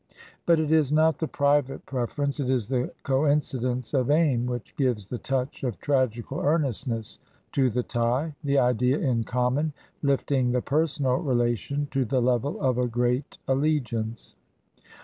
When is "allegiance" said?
13.47-14.33